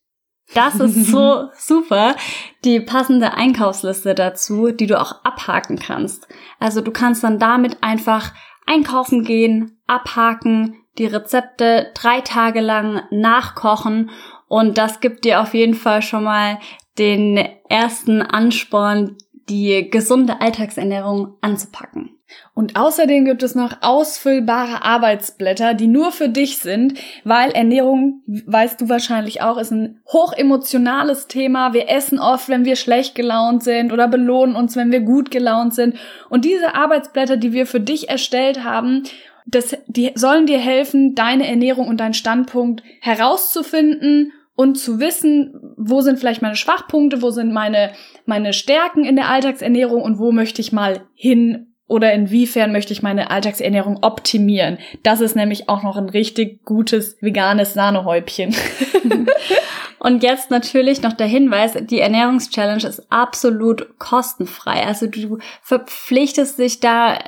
das 0.53 0.79
ist 0.79 1.07
so 1.07 1.49
super. 1.57 2.15
Die 2.63 2.79
passende 2.79 3.33
Einkaufsliste 3.33 4.13
dazu, 4.13 4.71
die 4.71 4.87
du 4.87 4.99
auch 4.99 5.23
abhaken 5.23 5.77
kannst. 5.77 6.27
Also 6.59 6.81
du 6.81 6.91
kannst 6.91 7.23
dann 7.23 7.39
damit 7.39 7.81
einfach 7.81 8.33
einkaufen 8.65 9.23
gehen, 9.23 9.81
abhaken, 9.87 10.82
die 10.97 11.05
Rezepte 11.05 11.91
drei 11.93 12.21
Tage 12.21 12.61
lang 12.61 13.03
nachkochen 13.11 14.11
und 14.47 14.77
das 14.77 14.99
gibt 14.99 15.25
dir 15.25 15.41
auf 15.41 15.53
jeden 15.53 15.73
Fall 15.73 16.01
schon 16.01 16.23
mal 16.23 16.59
den 16.99 17.43
ersten 17.69 18.21
Ansporn, 18.21 19.17
die 19.49 19.89
gesunde 19.89 20.41
Alltagsernährung 20.41 21.35
anzupacken. 21.41 22.11
Und 22.55 22.75
außerdem 22.75 23.25
gibt 23.25 23.41
es 23.43 23.55
noch 23.55 23.77
ausfüllbare 23.81 24.83
Arbeitsblätter, 24.83 25.73
die 25.73 25.87
nur 25.87 26.11
für 26.11 26.29
dich 26.29 26.59
sind, 26.59 26.99
weil 27.23 27.51
Ernährung, 27.51 28.21
weißt 28.27 28.81
du 28.81 28.89
wahrscheinlich 28.89 29.41
auch, 29.41 29.57
ist 29.57 29.71
ein 29.71 30.01
hochemotionales 30.11 31.27
Thema. 31.27 31.73
Wir 31.73 31.89
essen 31.89 32.19
oft, 32.19 32.49
wenn 32.49 32.65
wir 32.65 32.75
schlecht 32.75 33.15
gelaunt 33.15 33.63
sind 33.63 33.91
oder 33.91 34.07
belohnen 34.07 34.55
uns, 34.55 34.75
wenn 34.75 34.91
wir 34.91 35.01
gut 35.01 35.31
gelaunt 35.31 35.73
sind. 35.73 35.95
Und 36.29 36.45
diese 36.45 36.75
Arbeitsblätter, 36.75 37.37
die 37.37 37.53
wir 37.53 37.65
für 37.65 37.79
dich 37.79 38.09
erstellt 38.09 38.63
haben 38.63 39.03
das, 39.45 39.77
die 39.87 40.11
sollen 40.15 40.45
dir 40.45 40.59
helfen, 40.59 41.15
deine 41.15 41.47
Ernährung 41.47 41.87
und 41.87 41.99
deinen 41.99 42.13
Standpunkt 42.13 42.83
herauszufinden 43.01 44.31
und 44.55 44.77
zu 44.77 44.99
wissen, 44.99 45.53
wo 45.77 46.01
sind 46.01 46.19
vielleicht 46.19 46.41
meine 46.41 46.55
Schwachpunkte, 46.55 47.21
wo 47.21 47.31
sind 47.31 47.51
meine, 47.51 47.91
meine 48.25 48.53
Stärken 48.53 49.03
in 49.03 49.15
der 49.15 49.29
Alltagsernährung 49.29 50.01
und 50.01 50.19
wo 50.19 50.31
möchte 50.31 50.61
ich 50.61 50.71
mal 50.71 51.01
hin 51.15 51.73
oder 51.87 52.13
inwiefern 52.13 52.71
möchte 52.71 52.93
ich 52.93 53.03
meine 53.03 53.29
Alltagsernährung 53.29 53.99
optimieren. 54.01 54.77
Das 55.03 55.21
ist 55.21 55.35
nämlich 55.35 55.69
auch 55.69 55.83
noch 55.83 55.97
ein 55.97 56.09
richtig 56.09 56.63
gutes 56.63 57.17
veganes 57.21 57.73
Sahnehäubchen. 57.73 58.55
Und 59.99 60.21
jetzt 60.21 60.51
natürlich 60.51 61.01
noch 61.01 61.13
der 61.13 61.27
Hinweis, 61.27 61.77
die 61.79 62.01
Ernährungschallenge 62.01 62.85
ist 62.85 63.09
absolut 63.09 63.99
kostenfrei. 63.99 64.85
Also 64.85 65.07
du 65.07 65.37
verpflichtest 65.61 66.59
dich 66.59 66.81
da 66.81 67.19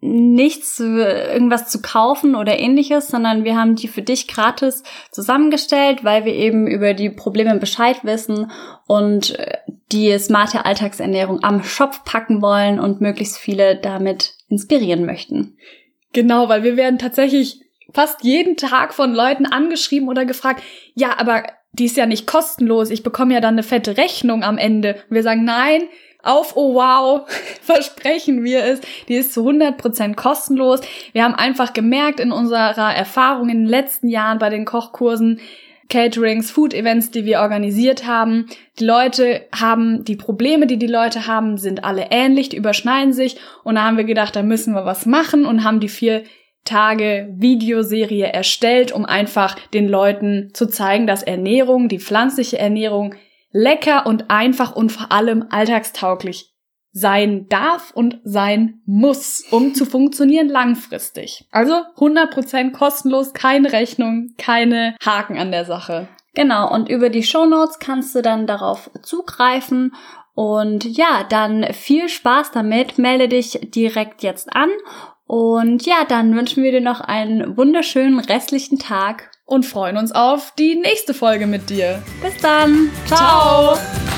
nichts, 0.00 0.78
irgendwas 0.78 1.68
zu 1.68 1.82
kaufen 1.82 2.36
oder 2.36 2.58
ähnliches, 2.58 3.08
sondern 3.08 3.42
wir 3.42 3.56
haben 3.56 3.74
die 3.74 3.88
für 3.88 4.02
dich 4.02 4.28
gratis 4.28 4.84
zusammengestellt, 5.10 6.04
weil 6.04 6.24
wir 6.24 6.34
eben 6.34 6.68
über 6.68 6.94
die 6.94 7.10
Probleme 7.10 7.56
Bescheid 7.56 8.04
wissen 8.04 8.50
und 8.86 9.38
äh, 9.38 9.58
die 9.90 10.16
smarte 10.18 10.64
Alltagsernährung 10.64 11.42
am 11.42 11.64
Shop 11.64 12.04
packen 12.04 12.40
wollen 12.42 12.78
und 12.78 13.00
möglichst 13.00 13.38
viele 13.38 13.76
damit 13.76 14.34
inspirieren 14.48 15.04
möchten. 15.04 15.56
Genau, 16.12 16.48
weil 16.48 16.62
wir 16.62 16.76
werden 16.76 16.98
tatsächlich 16.98 17.60
fast 17.92 18.22
jeden 18.22 18.56
Tag 18.56 18.94
von 18.94 19.14
Leuten 19.14 19.46
angeschrieben 19.46 20.08
oder 20.08 20.24
gefragt, 20.24 20.62
ja, 20.94 21.18
aber 21.18 21.42
die 21.72 21.86
ist 21.86 21.96
ja 21.96 22.06
nicht 22.06 22.26
kostenlos, 22.26 22.90
ich 22.90 23.02
bekomme 23.02 23.34
ja 23.34 23.40
dann 23.40 23.54
eine 23.54 23.62
fette 23.62 23.96
Rechnung 23.96 24.42
am 24.42 24.58
Ende. 24.58 25.02
Und 25.08 25.16
wir 25.16 25.22
sagen, 25.22 25.44
nein, 25.44 25.82
auf 26.28 26.56
Oh 26.56 26.74
Wow 26.74 27.28
versprechen 27.62 28.44
wir 28.44 28.64
es. 28.64 28.80
Die 29.08 29.14
ist 29.14 29.32
zu 29.32 29.48
100% 29.48 30.14
kostenlos. 30.14 30.80
Wir 31.12 31.24
haben 31.24 31.34
einfach 31.34 31.72
gemerkt 31.72 32.20
in 32.20 32.32
unserer 32.32 32.94
Erfahrung 32.94 33.48
in 33.48 33.64
den 33.64 33.66
letzten 33.66 34.08
Jahren 34.08 34.38
bei 34.38 34.50
den 34.50 34.64
Kochkursen, 34.64 35.40
Caterings, 35.88 36.50
Food 36.50 36.74
Events, 36.74 37.10
die 37.10 37.24
wir 37.24 37.40
organisiert 37.40 38.06
haben. 38.06 38.46
Die 38.78 38.84
Leute 38.84 39.46
haben, 39.58 40.04
die 40.04 40.16
Probleme, 40.16 40.66
die 40.66 40.78
die 40.78 40.86
Leute 40.86 41.26
haben, 41.26 41.56
sind 41.56 41.82
alle 41.82 42.08
ähnlich, 42.10 42.50
die 42.50 42.58
überschneiden 42.58 43.14
sich. 43.14 43.38
Und 43.64 43.76
da 43.76 43.84
haben 43.84 43.96
wir 43.96 44.04
gedacht, 44.04 44.36
da 44.36 44.42
müssen 44.42 44.74
wir 44.74 44.84
was 44.84 45.06
machen 45.06 45.46
und 45.46 45.64
haben 45.64 45.80
die 45.80 45.88
vier 45.88 46.24
Tage 46.64 47.28
Videoserie 47.34 48.26
erstellt, 48.26 48.92
um 48.92 49.06
einfach 49.06 49.58
den 49.70 49.88
Leuten 49.88 50.50
zu 50.52 50.66
zeigen, 50.66 51.06
dass 51.06 51.22
Ernährung, 51.22 51.88
die 51.88 51.98
pflanzliche 51.98 52.58
Ernährung 52.58 53.14
lecker 53.58 54.06
und 54.06 54.30
einfach 54.30 54.74
und 54.74 54.92
vor 54.92 55.10
allem 55.10 55.46
alltagstauglich 55.50 56.54
sein 56.92 57.48
darf 57.48 57.90
und 57.92 58.20
sein 58.24 58.80
muss, 58.86 59.44
um 59.50 59.74
zu 59.74 59.84
funktionieren 59.86 60.48
langfristig. 60.48 61.46
Also 61.50 61.74
100% 61.96 62.72
kostenlos, 62.72 63.32
keine 63.32 63.72
Rechnung, 63.72 64.34
keine 64.38 64.96
Haken 65.04 65.38
an 65.38 65.50
der 65.50 65.64
Sache. 65.64 66.08
Genau, 66.34 66.72
und 66.72 66.88
über 66.88 67.10
die 67.10 67.24
Show 67.24 67.46
Notes 67.46 67.78
kannst 67.78 68.14
du 68.14 68.22
dann 68.22 68.46
darauf 68.46 68.90
zugreifen 69.02 69.94
und 70.34 70.84
ja, 70.84 71.24
dann 71.28 71.64
viel 71.72 72.08
Spaß 72.08 72.52
damit, 72.52 72.96
melde 72.96 73.28
dich 73.28 73.58
direkt 73.74 74.22
jetzt 74.22 74.54
an 74.54 74.70
und 75.26 75.84
ja, 75.84 76.04
dann 76.08 76.34
wünschen 76.36 76.62
wir 76.62 76.70
dir 76.70 76.80
noch 76.80 77.00
einen 77.00 77.56
wunderschönen 77.56 78.20
restlichen 78.20 78.78
Tag 78.78 79.30
und 79.48 79.64
freuen 79.64 79.96
uns 79.96 80.12
auf 80.12 80.52
die 80.58 80.76
nächste 80.76 81.14
Folge 81.14 81.46
mit 81.46 81.70
dir. 81.70 82.02
Bis 82.22 82.36
dann. 82.40 82.90
Ciao. 83.06 83.76
Ciao. 83.76 84.17